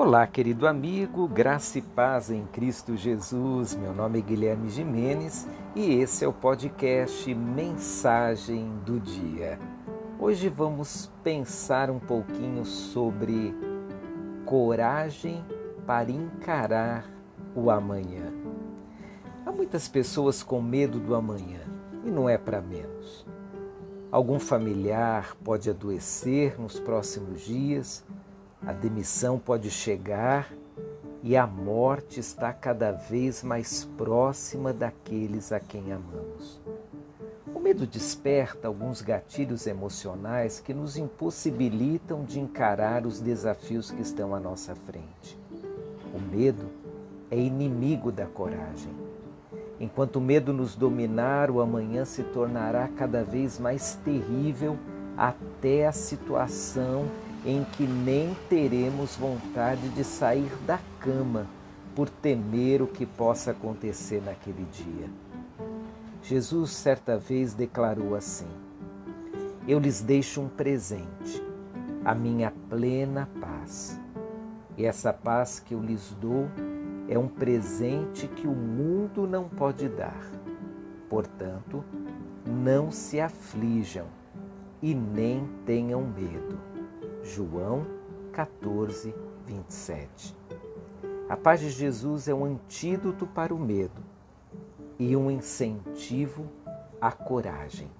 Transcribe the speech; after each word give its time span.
Olá, 0.00 0.28
querido 0.28 0.68
amigo, 0.68 1.26
graça 1.26 1.80
e 1.80 1.82
paz 1.82 2.30
em 2.30 2.46
Cristo 2.46 2.96
Jesus. 2.96 3.74
Meu 3.74 3.92
nome 3.92 4.20
é 4.20 4.22
Guilherme 4.22 4.70
Jimenez 4.70 5.44
e 5.74 5.92
esse 5.92 6.24
é 6.24 6.28
o 6.28 6.32
podcast 6.32 7.34
Mensagem 7.34 8.78
do 8.86 9.00
Dia. 9.00 9.58
Hoje 10.16 10.48
vamos 10.48 11.10
pensar 11.24 11.90
um 11.90 11.98
pouquinho 11.98 12.64
sobre 12.64 13.52
coragem 14.46 15.44
para 15.84 16.12
encarar 16.12 17.04
o 17.52 17.68
amanhã. 17.68 18.32
Há 19.44 19.50
muitas 19.50 19.88
pessoas 19.88 20.44
com 20.44 20.62
medo 20.62 21.00
do 21.00 21.12
amanhã 21.16 21.62
e 22.04 22.08
não 22.08 22.28
é 22.28 22.38
para 22.38 22.60
menos. 22.60 23.26
Algum 24.12 24.38
familiar 24.38 25.34
pode 25.42 25.68
adoecer 25.68 26.56
nos 26.56 26.78
próximos 26.78 27.40
dias 27.40 28.06
a 28.66 28.72
demissão 28.72 29.38
pode 29.38 29.70
chegar 29.70 30.52
e 31.22 31.36
a 31.36 31.46
morte 31.46 32.20
está 32.20 32.52
cada 32.52 32.92
vez 32.92 33.42
mais 33.42 33.84
próxima 33.96 34.72
daqueles 34.72 35.52
a 35.52 35.60
quem 35.60 35.92
amamos. 35.92 36.60
O 37.54 37.60
medo 37.60 37.86
desperta 37.86 38.68
alguns 38.68 39.02
gatilhos 39.02 39.66
emocionais 39.66 40.60
que 40.60 40.72
nos 40.72 40.96
impossibilitam 40.96 42.24
de 42.24 42.38
encarar 42.40 43.06
os 43.06 43.20
desafios 43.20 43.90
que 43.90 44.00
estão 44.00 44.34
à 44.34 44.40
nossa 44.40 44.74
frente. 44.74 45.38
O 46.14 46.20
medo 46.20 46.66
é 47.30 47.38
inimigo 47.38 48.10
da 48.10 48.26
coragem. 48.26 48.92
Enquanto 49.80 50.16
o 50.16 50.20
medo 50.20 50.52
nos 50.52 50.74
dominar, 50.74 51.50
o 51.50 51.60
amanhã 51.60 52.04
se 52.04 52.22
tornará 52.24 52.88
cada 52.88 53.22
vez 53.22 53.58
mais 53.58 53.94
terrível 54.04 54.76
até 55.16 55.86
a 55.86 55.92
situação 55.92 57.06
em 57.44 57.64
que 57.64 57.86
nem 57.86 58.36
teremos 58.48 59.16
vontade 59.16 59.88
de 59.90 60.04
sair 60.04 60.50
da 60.66 60.78
cama 61.00 61.46
por 61.94 62.08
temer 62.08 62.82
o 62.82 62.86
que 62.86 63.04
possa 63.04 63.50
acontecer 63.50 64.22
naquele 64.22 64.64
dia. 64.64 65.08
Jesus 66.22 66.70
certa 66.70 67.16
vez 67.16 67.54
declarou 67.54 68.14
assim: 68.14 68.48
Eu 69.66 69.78
lhes 69.78 70.00
deixo 70.00 70.40
um 70.40 70.48
presente, 70.48 71.42
a 72.04 72.14
minha 72.14 72.52
plena 72.68 73.28
paz. 73.40 73.98
E 74.76 74.84
essa 74.84 75.12
paz 75.12 75.58
que 75.58 75.74
eu 75.74 75.80
lhes 75.80 76.16
dou 76.20 76.48
é 77.08 77.18
um 77.18 77.26
presente 77.26 78.28
que 78.28 78.46
o 78.46 78.54
mundo 78.54 79.26
não 79.26 79.48
pode 79.48 79.88
dar. 79.88 80.22
Portanto, 81.08 81.84
não 82.46 82.90
se 82.92 83.18
aflijam 83.20 84.06
e 84.80 84.94
nem 84.94 85.48
tenham 85.64 86.02
medo. 86.02 86.77
João 87.28 87.86
14, 88.32 89.14
27. 89.46 90.34
A 91.28 91.36
paz 91.36 91.60
de 91.60 91.68
Jesus 91.68 92.26
é 92.26 92.32
um 92.32 92.42
antídoto 92.42 93.26
para 93.26 93.54
o 93.54 93.58
medo 93.58 94.00
e 94.98 95.14
um 95.14 95.30
incentivo 95.30 96.46
à 96.98 97.12
coragem. 97.12 97.90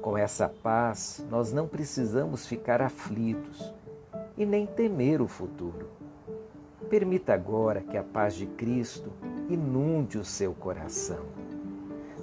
Com 0.00 0.16
essa 0.16 0.48
paz, 0.48 1.22
nós 1.30 1.52
não 1.52 1.68
precisamos 1.68 2.46
ficar 2.46 2.80
aflitos 2.80 3.72
e 4.36 4.46
nem 4.46 4.66
temer 4.66 5.20
o 5.20 5.28
futuro. 5.28 5.90
Permita 6.88 7.34
agora 7.34 7.82
que 7.82 7.98
a 7.98 8.02
paz 8.02 8.34
de 8.34 8.46
Cristo 8.46 9.12
inunde 9.50 10.16
o 10.16 10.24
seu 10.24 10.54
coração. 10.54 11.26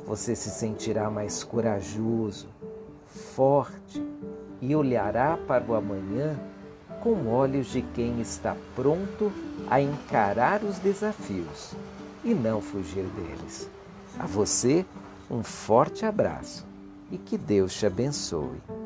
Você 0.07 0.35
se 0.35 0.49
sentirá 0.49 1.07
mais 1.11 1.43
corajoso, 1.43 2.49
forte 3.05 4.03
e 4.61 4.75
olhará 4.75 5.37
para 5.47 5.63
o 5.63 5.75
amanhã 5.75 6.37
com 7.01 7.27
olhos 7.27 7.67
de 7.67 7.81
quem 7.81 8.19
está 8.19 8.55
pronto 8.75 9.31
a 9.69 9.81
encarar 9.81 10.63
os 10.63 10.79
desafios 10.79 11.73
e 12.23 12.33
não 12.33 12.61
fugir 12.61 13.05
deles. 13.05 13.69
A 14.17 14.25
você, 14.25 14.85
um 15.29 15.43
forte 15.43 16.05
abraço 16.05 16.65
e 17.11 17.17
que 17.17 17.37
Deus 17.37 17.73
te 17.73 17.85
abençoe. 17.85 18.78